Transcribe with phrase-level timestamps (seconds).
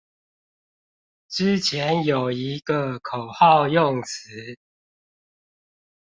[1.27, 4.57] 之前有一個口號用詞